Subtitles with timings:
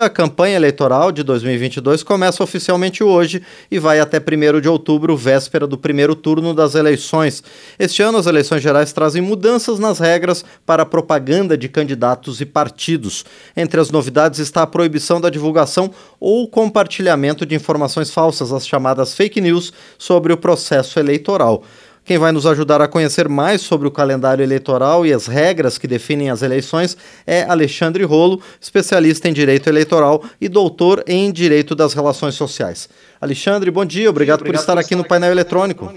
[0.00, 5.66] A campanha eleitoral de 2022 começa oficialmente hoje e vai até 1 de outubro, véspera
[5.66, 7.42] do primeiro turno das eleições.
[7.76, 12.46] Este ano, as eleições gerais trazem mudanças nas regras para a propaganda de candidatos e
[12.46, 13.24] partidos.
[13.56, 19.14] Entre as novidades está a proibição da divulgação ou compartilhamento de informações falsas, as chamadas
[19.14, 21.64] fake news, sobre o processo eleitoral.
[22.08, 25.86] Quem vai nos ajudar a conhecer mais sobre o calendário eleitoral e as regras que
[25.86, 26.96] definem as eleições
[27.26, 32.88] é Alexandre Rolo, especialista em direito eleitoral e doutor em direito das relações sociais.
[33.20, 35.92] Alexandre, bom dia, obrigado, obrigado por estar aqui no painel eletrônico.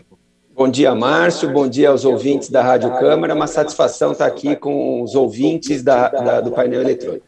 [0.54, 1.50] Bom dia, Márcio.
[1.50, 3.34] Bom dia aos ouvintes da Rádio Câmara.
[3.34, 7.26] Uma satisfação estar aqui com os ouvintes da, da, do painel eletrônico.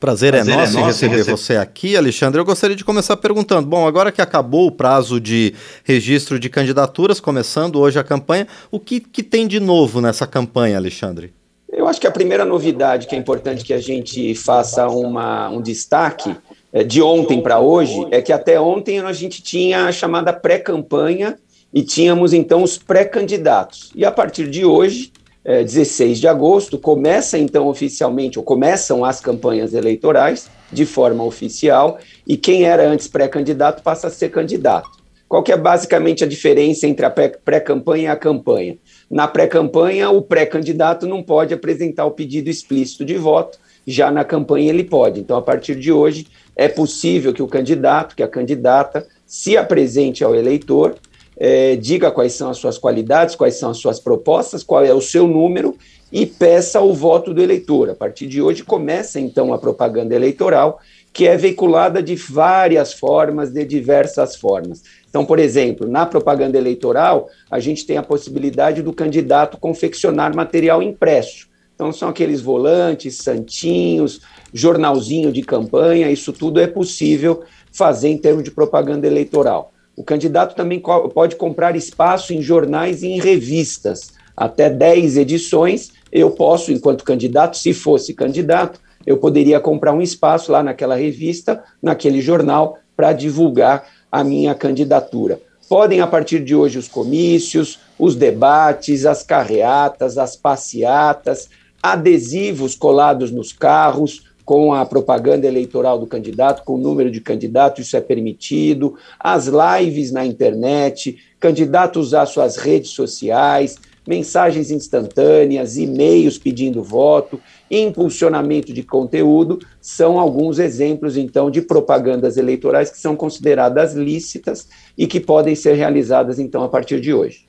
[0.00, 2.40] Prazer, é Prazer é nosso, é nosso receber, você aqui, Alexandre.
[2.40, 5.52] Eu gostaria de começar perguntando: bom, agora que acabou o prazo de
[5.84, 10.78] registro de candidaturas, começando hoje a campanha, o que, que tem de novo nessa campanha,
[10.78, 11.34] Alexandre?
[11.70, 15.60] Eu acho que a primeira novidade que é importante que a gente faça uma, um
[15.60, 16.34] destaque
[16.72, 21.38] é, de ontem para hoje é que até ontem a gente tinha a chamada pré-campanha
[21.74, 23.90] e tínhamos então os pré-candidatos.
[23.94, 25.12] E a partir de hoje,
[25.44, 31.98] é, 16 de agosto, começa então oficialmente, ou começam as campanhas eleitorais de forma oficial,
[32.26, 34.88] e quem era antes pré-candidato passa a ser candidato.
[35.28, 38.76] Qual que é basicamente a diferença entre a pré-campanha e a campanha?
[39.08, 44.70] Na pré-campanha, o pré-candidato não pode apresentar o pedido explícito de voto, já na campanha
[44.70, 45.20] ele pode.
[45.20, 50.24] Então, a partir de hoje, é possível que o candidato, que a candidata, se apresente
[50.24, 50.96] ao eleitor
[51.42, 55.00] é, diga quais são as suas qualidades, quais são as suas propostas, qual é o
[55.00, 55.74] seu número
[56.12, 57.88] e peça o voto do eleitor.
[57.88, 60.78] A partir de hoje começa então a propaganda eleitoral,
[61.14, 64.82] que é veiculada de várias formas, de diversas formas.
[65.08, 70.82] Então, por exemplo, na propaganda eleitoral, a gente tem a possibilidade do candidato confeccionar material
[70.82, 71.48] impresso.
[71.74, 74.20] Então, são aqueles volantes, santinhos,
[74.52, 79.72] jornalzinho de campanha, isso tudo é possível fazer em termos de propaganda eleitoral.
[79.96, 84.12] O candidato também pode comprar espaço em jornais e em revistas.
[84.36, 90.52] Até 10 edições, eu posso, enquanto candidato, se fosse candidato, eu poderia comprar um espaço
[90.52, 95.40] lá naquela revista, naquele jornal, para divulgar a minha candidatura.
[95.68, 101.48] Podem, a partir de hoje, os comícios, os debates, as carreatas, as passeatas,
[101.82, 107.86] adesivos colados nos carros, com a propaganda eleitoral do candidato, com o número de candidatos,
[107.86, 116.36] isso é permitido, as lives na internet, candidato usar suas redes sociais, mensagens instantâneas, e-mails
[116.36, 117.40] pedindo voto,
[117.70, 124.66] impulsionamento de conteúdo, são alguns exemplos, então, de propagandas eleitorais que são consideradas lícitas
[124.98, 127.44] e que podem ser realizadas, então, a partir de hoje.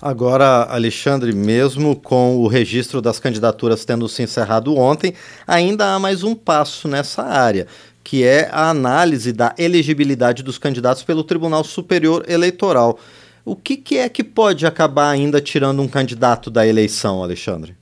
[0.00, 5.14] Agora, Alexandre, mesmo com o registro das candidaturas tendo se encerrado ontem,
[5.46, 7.66] ainda há mais um passo nessa área,
[8.04, 12.98] que é a análise da elegibilidade dos candidatos pelo Tribunal Superior Eleitoral.
[13.42, 17.74] O que, que é que pode acabar ainda tirando um candidato da eleição, Alexandre?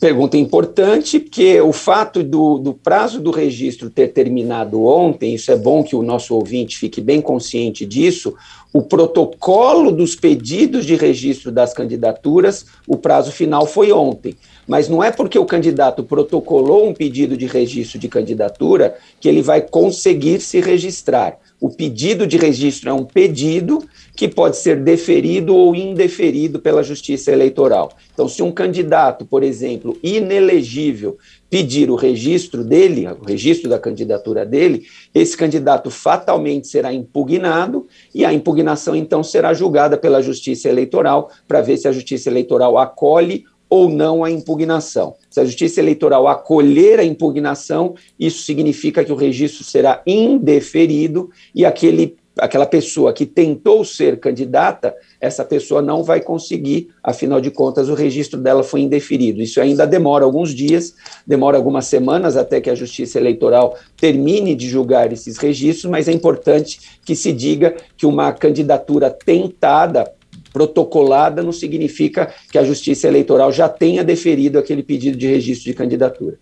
[0.00, 5.56] Pergunta importante, porque o fato do, do, prazo do registro ter terminado ontem, isso é
[5.56, 8.32] bom que o nosso ouvinte fique bem consciente disso.
[8.72, 14.36] O protocolo dos pedidos de registro das candidaturas, o prazo final foi ontem.
[14.68, 19.42] Mas não é porque o candidato protocolou um pedido de registro de candidatura que ele
[19.42, 21.38] vai conseguir se registrar.
[21.60, 23.82] O pedido de registro é um pedido
[24.14, 27.90] que pode ser deferido ou indeferido pela Justiça Eleitoral.
[28.12, 31.18] Então, se um candidato, por exemplo, inelegível,
[31.50, 38.24] pedir o registro dele, o registro da candidatura dele, esse candidato fatalmente será impugnado e
[38.24, 43.44] a impugnação então será julgada pela Justiça Eleitoral para ver se a Justiça Eleitoral acolhe
[43.68, 45.14] ou não a impugnação.
[45.30, 51.64] Se a Justiça Eleitoral acolher a impugnação, isso significa que o registro será indeferido e
[51.66, 57.88] aquele, aquela pessoa que tentou ser candidata, essa pessoa não vai conseguir, afinal de contas,
[57.88, 59.42] o registro dela foi indeferido.
[59.42, 60.94] Isso ainda demora alguns dias,
[61.26, 66.12] demora algumas semanas até que a Justiça Eleitoral termine de julgar esses registros, mas é
[66.12, 70.17] importante que se diga que uma candidatura tentada
[70.52, 75.74] protocolada não significa que a Justiça Eleitoral já tenha deferido aquele pedido de registro de
[75.74, 76.38] candidatura.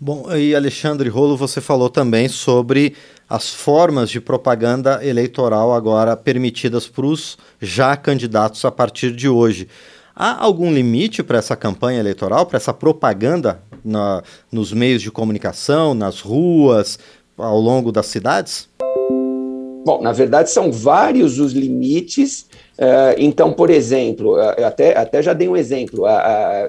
[0.00, 2.94] Bom, e Alexandre Rolo, você falou também sobre
[3.28, 9.68] as formas de propaganda eleitoral agora permitidas para os já candidatos a partir de hoje.
[10.14, 15.94] Há algum limite para essa campanha eleitoral, para essa propaganda na, nos meios de comunicação,
[15.94, 16.98] nas ruas,
[17.36, 18.68] ao longo das cidades?
[19.84, 22.46] Bom, na verdade, são vários os limites
[23.18, 26.04] então, por exemplo, uh, até, até já dei um exemplo,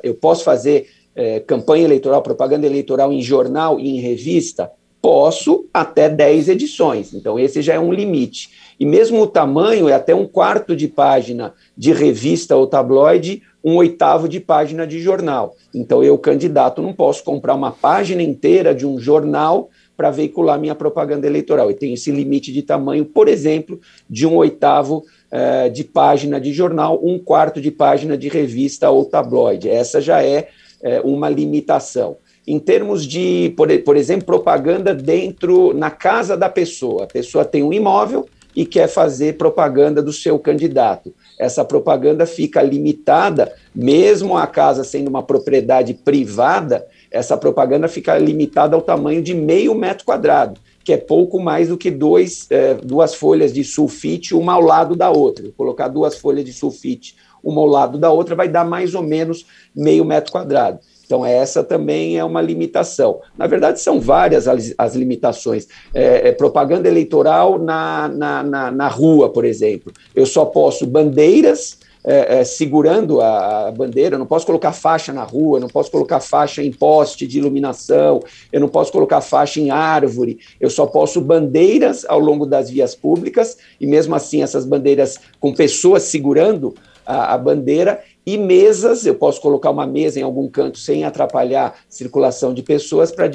[0.03, 0.87] eu posso fazer
[1.17, 4.69] eh, campanha eleitoral, propaganda eleitoral em jornal e em revista?
[5.01, 8.49] Posso até 10 edições, então esse já é um limite.
[8.77, 13.77] E mesmo o tamanho é até um quarto de página de revista ou tabloide, um
[13.77, 15.55] oitavo de página de jornal.
[15.73, 20.75] Então eu, candidato, não posso comprar uma página inteira de um jornal para veicular minha
[20.75, 21.69] propaganda eleitoral.
[21.69, 26.53] Eu tenho esse limite de tamanho, por exemplo, de um oitavo eh, de página de
[26.53, 29.69] jornal, um quarto de página de revista ou tabloide.
[29.69, 30.49] Essa já é
[30.81, 32.17] eh, uma limitação.
[32.47, 37.05] Em termos de, por, por exemplo, propaganda dentro, na casa da pessoa.
[37.05, 41.13] A pessoa tem um imóvel e quer fazer propaganda do seu candidato.
[41.37, 48.75] Essa propaganda fica limitada, mesmo a casa sendo uma propriedade privada, essa propaganda fica limitada
[48.75, 53.15] ao tamanho de meio metro quadrado, que é pouco mais do que dois, é, duas
[53.15, 55.45] folhas de sulfite, uma ao lado da outra.
[55.55, 59.45] colocar duas folhas de sulfite, uma ao lado da outra, vai dar mais ou menos
[59.73, 60.79] meio metro quadrado.
[61.05, 63.21] Então, essa também é uma limitação.
[63.37, 65.69] Na verdade, são várias as, as limitações.
[65.93, 69.93] É, é, propaganda eleitoral na, na, na, na, rua, por exemplo.
[70.13, 75.11] Eu só posso bandeiras é, é, segurando a, a, bandeira, eu não posso colocar faixa
[75.11, 78.21] na rua, eu não posso colocar faixa em poste de iluminação,
[78.53, 82.93] eu não posso colocar faixa em árvore, eu só posso bandeiras ao longo das vias
[82.93, 89.15] públicas, e mesmo assim essas bandeiras com pessoas segurando a, a bandeira, e mesas, eu
[89.15, 93.29] posso colocar uma mesa em algum canto sem atrapalhar circulação de pessoas para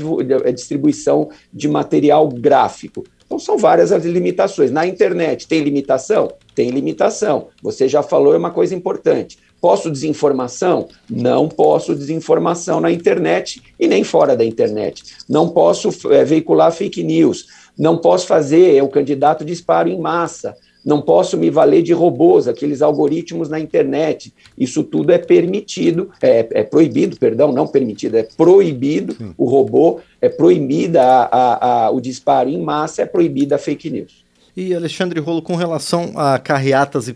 [0.53, 3.05] distribuição de material gráfico.
[3.25, 4.73] Então, são várias as limitações.
[4.73, 6.33] Na internet, tem limitação?
[6.61, 7.47] Tem limitação.
[7.63, 9.39] Você já falou, é uma coisa importante.
[9.63, 10.89] Posso desinformação?
[11.09, 15.03] Não posso desinformação na internet e nem fora da internet.
[15.27, 17.47] Não posso é, veicular fake news.
[17.79, 20.55] Não posso fazer o candidato disparo em massa
[20.85, 24.33] não posso me valer de robôs, aqueles algoritmos na internet.
[24.57, 29.35] Isso tudo é permitido, é, é proibido, perdão, não permitido, é proibido Sim.
[29.37, 33.91] o robô, é proibida a, a, a, o disparo em massa, é proibida a fake
[33.91, 34.25] news.
[34.57, 37.15] E Alexandre Rolo, com relação a carreatas e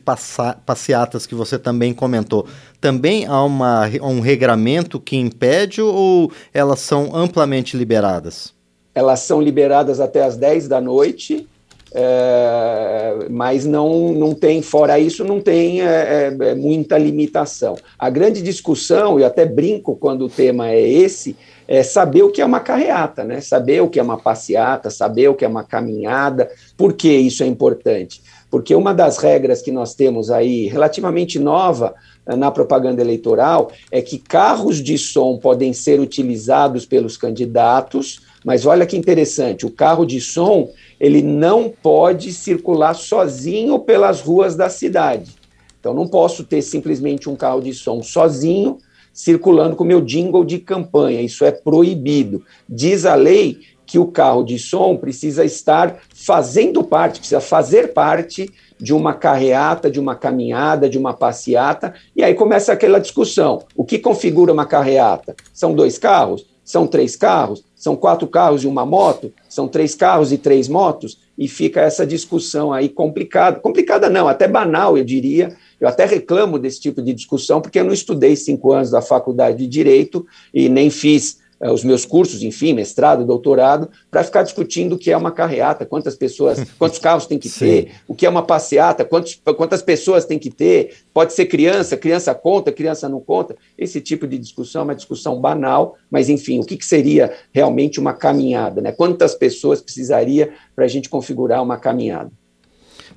[0.64, 2.46] passeatas que você também comentou,
[2.80, 8.54] também há uma, um regramento que impede ou elas são amplamente liberadas?
[8.94, 11.48] Elas são liberadas até as 10 da noite
[11.96, 17.76] é, mas não, não tem, fora isso, não tem é, é, é, muita limitação.
[17.96, 22.42] A grande discussão, e até brinco quando o tema é esse, é saber o que
[22.42, 23.40] é uma carreata, né?
[23.40, 26.50] saber o que é uma passeata, saber o que é uma caminhada.
[26.76, 28.22] Por que isso é importante?
[28.50, 31.94] Porque uma das regras que nós temos aí, relativamente nova,
[32.26, 38.64] eh, na propaganda eleitoral, é que carros de som podem ser utilizados pelos candidatos, mas
[38.64, 40.70] olha que interessante, o carro de som
[41.00, 45.32] ele não pode circular sozinho pelas ruas da cidade.
[45.80, 48.78] Então, não posso ter simplesmente um carro de som sozinho
[49.14, 51.22] circulando com meu jingle de campanha.
[51.22, 52.42] Isso é proibido.
[52.68, 58.50] Diz a lei que o carro de som precisa estar fazendo parte, precisa fazer parte
[58.78, 63.62] de uma carreata, de uma caminhada, de uma passeata, e aí começa aquela discussão.
[63.76, 65.36] O que configura uma carreata?
[65.52, 66.44] São dois carros?
[66.64, 67.62] São três carros?
[67.76, 69.32] São quatro carros e uma moto?
[69.48, 71.20] São três carros e três motos?
[71.36, 73.60] E fica essa discussão aí complicada.
[73.60, 75.54] Complicada não, até banal, eu diria.
[75.84, 79.58] Eu até reclamo desse tipo de discussão, porque eu não estudei cinco anos da faculdade
[79.58, 84.94] de Direito e nem fiz eh, os meus cursos, enfim, mestrado, doutorado, para ficar discutindo
[84.94, 88.30] o que é uma carreata, quantas pessoas, quantos carros tem que ter, o que é
[88.30, 93.20] uma passeata, quantos, quantas pessoas tem que ter, pode ser criança, criança conta, criança não
[93.20, 93.54] conta.
[93.76, 98.00] Esse tipo de discussão é uma discussão banal, mas enfim, o que, que seria realmente
[98.00, 98.80] uma caminhada?
[98.80, 98.90] Né?
[98.90, 102.32] Quantas pessoas precisaria para a gente configurar uma caminhada?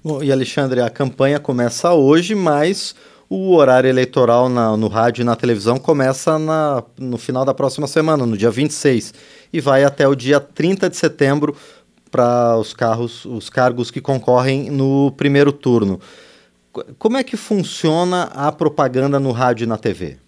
[0.07, 2.95] Bom, e Alexandre, a campanha começa hoje, mas
[3.29, 7.87] o horário eleitoral na, no rádio e na televisão começa na, no final da próxima
[7.87, 9.13] semana, no dia 26,
[9.51, 11.53] e vai até o dia 30 de setembro
[12.09, 15.99] para os carros, os cargos que concorrem no primeiro turno.
[16.97, 20.19] Como é que funciona a propaganda no rádio e na TV?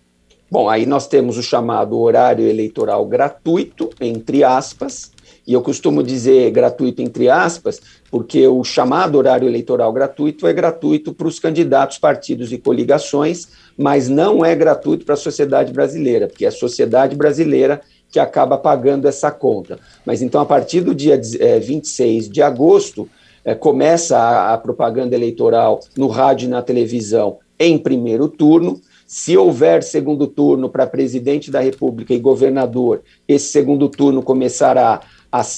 [0.51, 5.11] Bom, aí nós temos o chamado horário eleitoral gratuito, entre aspas,
[5.45, 7.79] e eu costumo dizer gratuito entre aspas,
[8.09, 14.09] porque o chamado horário eleitoral gratuito é gratuito para os candidatos, partidos e coligações, mas
[14.09, 19.07] não é gratuito para a sociedade brasileira, porque é a sociedade brasileira que acaba pagando
[19.07, 19.77] essa conta.
[20.03, 23.07] Mas então, a partir do dia é, 26 de agosto,
[23.45, 28.81] é, começa a propaganda eleitoral no rádio e na televisão em primeiro turno.
[29.09, 35.01] Se houver segundo turno para presidente da República e governador, esse segundo turno começará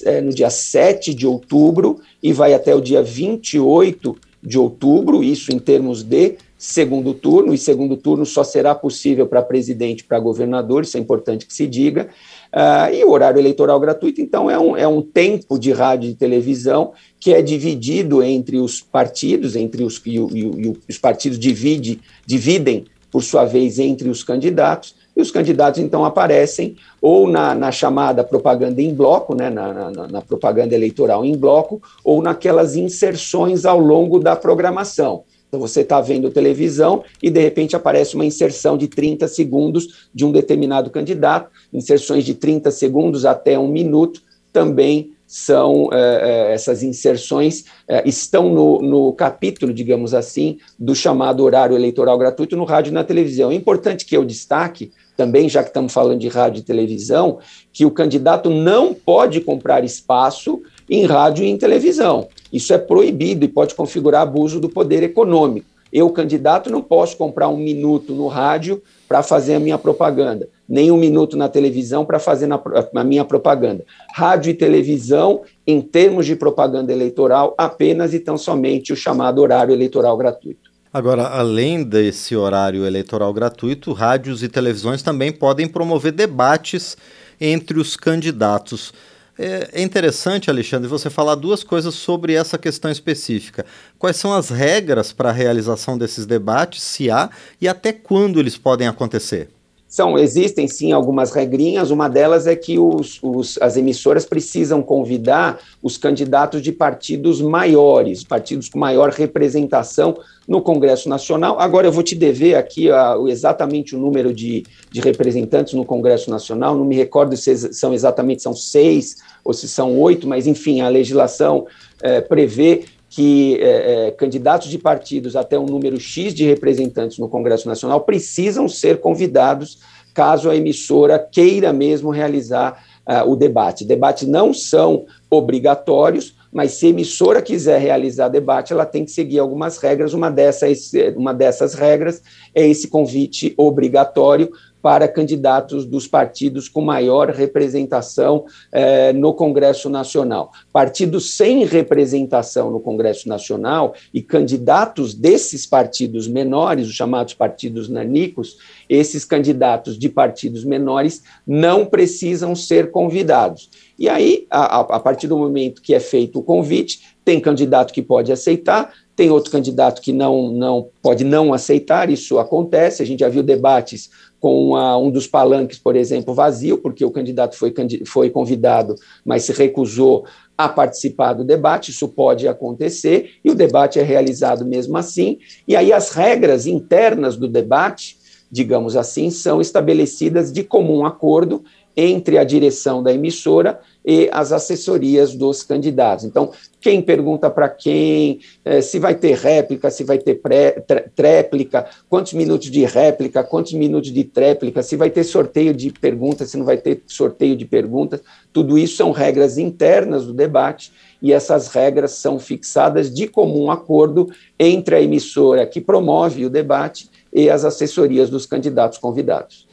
[0.05, 5.51] é, no dia 7 de outubro e vai até o dia 28 de outubro, isso
[5.51, 10.17] em termos de segundo turno, e segundo turno só será possível para presidente e para
[10.17, 12.07] governador, isso é importante que se diga.
[12.53, 16.15] Uh, e o horário eleitoral gratuito, então, é um, é um tempo de rádio e
[16.15, 21.99] televisão que é dividido entre os partidos, entre os, e, e, e os partidos divide,
[22.25, 27.71] dividem, por sua vez, entre os candidatos, e os candidatos, então, aparecem ou na, na
[27.71, 33.65] chamada propaganda em bloco, né, na, na, na propaganda eleitoral em bloco, ou naquelas inserções
[33.65, 35.23] ao longo da programação.
[35.51, 40.23] Então você está vendo televisão e de repente aparece uma inserção de 30 segundos de
[40.23, 44.21] um determinado candidato, inserções de 30 segundos até um minuto
[44.53, 51.73] também são é, essas inserções é, estão no, no, capítulo, digamos assim, do chamado horário
[51.73, 53.49] eleitoral gratuito no rádio e na televisão.
[53.49, 57.39] É importante que eu destaque também, já que estamos falando de rádio e televisão,
[57.71, 62.27] que o candidato não pode comprar espaço em rádio e em televisão.
[62.51, 65.70] Isso é proibido e pode configurar abuso do poder econômico.
[65.91, 70.91] Eu, candidato, não posso comprar um minuto no rádio para fazer a minha propaganda, nem
[70.91, 72.61] um minuto na televisão para fazer na,
[72.95, 73.83] a minha propaganda.
[74.13, 79.73] Rádio e televisão, em termos de propaganda eleitoral, apenas e tão somente o chamado horário
[79.73, 80.71] eleitoral gratuito.
[80.93, 86.97] Agora, além desse horário eleitoral gratuito, rádios e televisões também podem promover debates
[87.39, 88.93] entre os candidatos.
[89.37, 93.65] É, é interessante, Alexandre, você falar duas coisas sobre essa questão específica.
[93.97, 98.57] Quais são as regras para a realização desses debates, se há, e até quando eles
[98.57, 99.49] podem acontecer?
[99.91, 105.59] São, existem sim algumas regrinhas, uma delas é que os, os, as emissoras precisam convidar
[105.83, 110.17] os candidatos de partidos maiores, partidos com maior representação
[110.47, 111.59] no Congresso Nacional.
[111.59, 116.29] Agora eu vou te dever aqui a, exatamente o número de, de representantes no Congresso
[116.29, 120.79] Nacional, não me recordo se são exatamente são seis ou se são oito, mas enfim,
[120.79, 121.67] a legislação
[122.01, 127.27] é, prevê que é, é, candidatos de partidos até um número X de representantes no
[127.27, 129.79] Congresso Nacional precisam ser convidados
[130.13, 133.83] caso a emissora queira mesmo realizar uh, o debate.
[133.83, 139.39] Debates não são obrigatórios, mas se a emissora quiser realizar debate, ela tem que seguir
[139.39, 140.13] algumas regras.
[140.13, 142.21] Uma dessas, uma dessas regras
[142.55, 144.49] é esse convite obrigatório
[144.81, 150.51] para candidatos dos partidos com maior representação eh, no Congresso Nacional.
[150.73, 158.57] Partidos sem representação no Congresso Nacional e candidatos desses partidos menores, os chamados partidos nanicos,
[158.89, 163.69] esses candidatos de partidos menores não precisam ser convidados.
[163.97, 168.01] E aí, a, a partir do momento que é feito o convite, tem candidato que
[168.01, 173.19] pode aceitar, tem outro candidato que não, não pode não aceitar, isso acontece, a gente
[173.19, 174.09] já viu debates
[174.39, 177.71] com a, um dos palanques, por exemplo, vazio, porque o candidato foi,
[178.05, 180.25] foi convidado, mas se recusou
[180.57, 185.37] a participar do debate, isso pode acontecer, e o debate é realizado mesmo assim,
[185.67, 188.17] e aí as regras internas do debate,
[188.51, 191.63] digamos assim, são estabelecidas de comum acordo
[191.95, 196.25] entre a direção da emissora e as assessorias dos candidatos.
[196.25, 200.83] Então, quem pergunta para quem, eh, se vai ter réplica, se vai ter pré,
[201.15, 206.49] tréplica, quantos minutos de réplica, quantos minutos de tréplica, se vai ter sorteio de perguntas,
[206.49, 208.21] se não vai ter sorteio de perguntas,
[208.51, 214.29] tudo isso são regras internas do debate e essas regras são fixadas de comum acordo
[214.59, 219.67] entre a emissora que promove o debate e as assessorias dos candidatos convidados.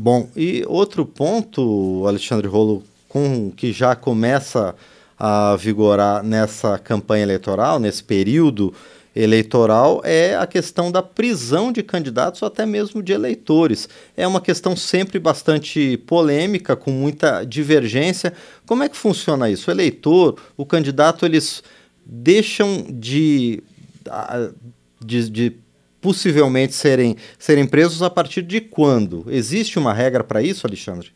[0.00, 4.76] Bom, e outro ponto, Alexandre Rolo, com que já começa
[5.18, 8.72] a vigorar nessa campanha eleitoral, nesse período
[9.14, 13.88] eleitoral, é a questão da prisão de candidatos ou até mesmo de eleitores.
[14.16, 18.32] É uma questão sempre bastante polêmica, com muita divergência.
[18.64, 19.68] Como é que funciona isso?
[19.68, 21.60] O eleitor, o candidato, eles
[22.06, 23.64] deixam de,
[25.04, 25.56] de, de
[26.00, 29.24] possivelmente serem, serem presos a partir de quando?
[29.28, 31.10] Existe uma regra para isso, Alexandre?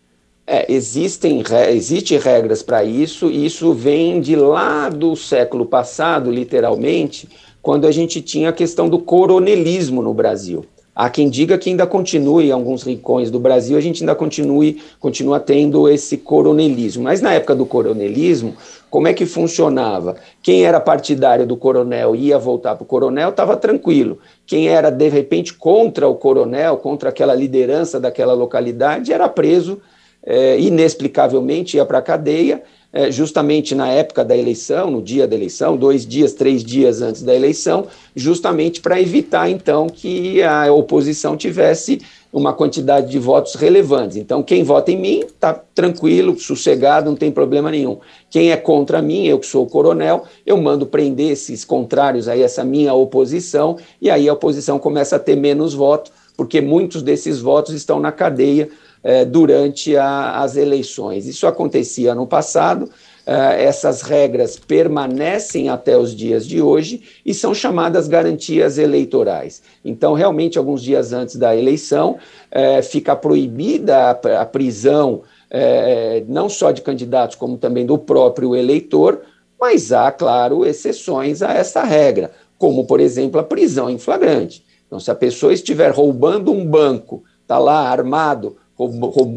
[0.47, 7.29] É, existem existe regras para isso, e isso vem de lá do século passado, literalmente,
[7.63, 10.67] quando a gente tinha a questão do coronelismo no Brasil.
[10.95, 14.83] Há quem diga que ainda continue em alguns rincões do Brasil, a gente ainda continue,
[15.01, 17.05] continua tendo esse coronelismo.
[17.05, 18.55] Mas na época do coronelismo,
[18.91, 20.17] como é que funcionava?
[20.43, 24.19] Quem era partidário do coronel ia voltar para o coronel, estava tranquilo.
[24.47, 29.81] Quem era, de repente, contra o coronel, contra aquela liderança daquela localidade, era preso
[30.25, 32.63] é, inexplicavelmente, ia para a cadeia
[32.93, 37.23] é, justamente na época da eleição, no dia da eleição, dois dias, três dias antes
[37.23, 42.01] da eleição, justamente para evitar, então, que a oposição tivesse
[42.31, 44.17] uma quantidade de votos relevantes.
[44.17, 47.99] Então, quem vota em mim está tranquilo, sossegado, não tem problema nenhum.
[48.31, 52.37] Quem é contra mim, eu que sou o coronel, eu mando prender esses contrários a
[52.37, 57.41] essa minha oposição, e aí a oposição começa a ter menos votos, porque muitos desses
[57.41, 58.69] votos estão na cadeia
[59.03, 61.27] eh, durante a, as eleições.
[61.27, 62.91] Isso acontecia no passado,
[63.25, 69.63] eh, essas regras permanecem até os dias de hoje e são chamadas garantias eleitorais.
[69.85, 72.19] Então, realmente, alguns dias antes da eleição,
[72.51, 75.23] eh, fica proibida a, a prisão
[75.55, 79.21] eh, não só de candidatos, como também do próprio eleitor,
[79.61, 84.65] mas há, claro, exceções a essa regra, como, por exemplo, a prisão em flagrante.
[84.87, 88.57] Então, se a pessoa estiver roubando um banco, está lá armado,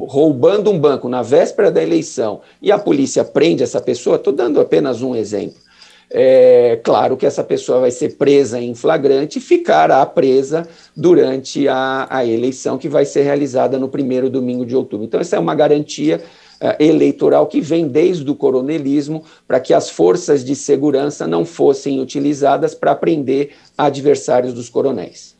[0.08, 4.60] roubando um banco na véspera da eleição e a polícia prende essa pessoa, estou dando
[4.60, 5.66] apenas um exemplo.
[6.10, 12.08] É claro que essa pessoa vai ser presa em flagrante e ficará presa durante a,
[12.10, 15.06] a eleição que vai ser realizada no primeiro domingo de outubro.
[15.06, 16.22] Então, essa é uma garantia
[16.62, 22.00] uh, eleitoral que vem desde o coronelismo para que as forças de segurança não fossem
[22.00, 25.36] utilizadas para prender adversários dos coronéis.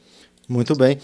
[0.48, 0.98] Muito bem.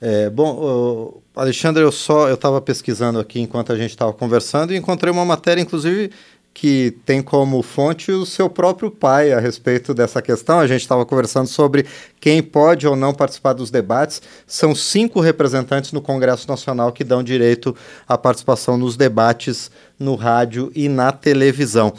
[0.00, 4.76] É, bom, Alexandre, eu só eu estava pesquisando aqui enquanto a gente estava conversando e
[4.76, 6.12] encontrei uma matéria, inclusive,
[6.54, 10.58] que tem como fonte o seu próprio pai a respeito dessa questão.
[10.58, 11.86] A gente estava conversando sobre
[12.20, 14.22] quem pode ou não participar dos debates.
[14.46, 17.76] São cinco representantes no Congresso Nacional que dão direito
[18.08, 21.92] à participação nos debates no rádio e na televisão.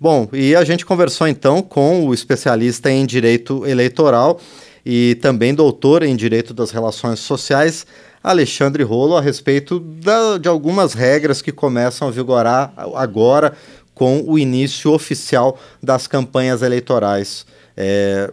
[0.00, 4.40] Bom, e a gente conversou então com o especialista em direito eleitoral
[4.84, 7.86] e também doutor em direito das relações sociais.
[8.22, 13.54] Alexandre Rolo a respeito da, de algumas regras que começam a vigorar agora
[13.94, 17.44] com o início oficial das campanhas eleitorais.
[17.76, 18.32] É,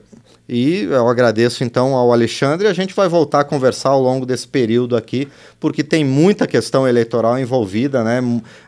[0.50, 2.68] e eu agradeço então ao Alexandre.
[2.68, 5.28] A gente vai voltar a conversar ao longo desse período aqui,
[5.60, 8.20] porque tem muita questão eleitoral envolvida, né?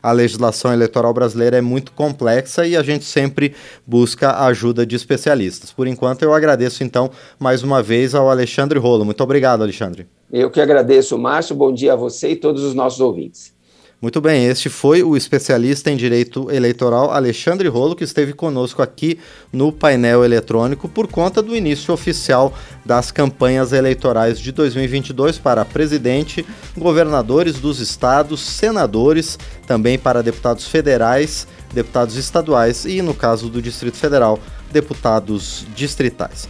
[0.02, 4.96] A legislação eleitoral brasileira é muito complexa e a gente sempre busca a ajuda de
[4.96, 5.72] especialistas.
[5.72, 7.10] Por enquanto, eu agradeço então
[7.40, 9.04] mais uma vez ao Alexandre Rolo.
[9.04, 10.06] Muito obrigado, Alexandre.
[10.32, 11.56] Eu que agradeço, Márcio.
[11.56, 13.54] Bom dia a você e todos os nossos ouvintes.
[14.02, 19.20] Muito bem, este foi o especialista em direito eleitoral Alexandre Rolo, que esteve conosco aqui
[19.54, 22.52] no painel eletrônico por conta do início oficial
[22.84, 26.44] das campanhas eleitorais de 2022 para presidente,
[26.76, 33.98] governadores dos estados, senadores, também para deputados federais, deputados estaduais e, no caso do Distrito
[33.98, 34.40] Federal,
[34.72, 36.50] deputados distritais.